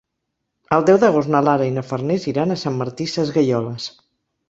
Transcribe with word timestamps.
El 0.77 0.87
deu 0.87 0.97
d'agost 1.03 1.31
na 1.35 1.43
Lara 1.49 1.69
i 1.73 1.75
na 1.77 1.85
Farners 1.91 2.29
iran 2.35 2.57
a 2.57 2.61
Sant 2.65 2.83
Martí 2.83 3.11
Sesgueioles. 3.15 3.91